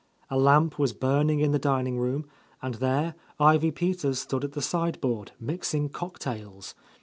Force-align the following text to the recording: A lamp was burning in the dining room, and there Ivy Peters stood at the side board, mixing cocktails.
A 0.31 0.39
lamp 0.39 0.79
was 0.79 0.93
burning 0.93 1.41
in 1.41 1.51
the 1.51 1.59
dining 1.59 1.99
room, 1.99 2.25
and 2.59 2.73
there 2.73 3.13
Ivy 3.39 3.69
Peters 3.69 4.17
stood 4.17 4.43
at 4.43 4.53
the 4.53 4.59
side 4.63 4.99
board, 4.99 5.33
mixing 5.39 5.89
cocktails. 5.89 6.73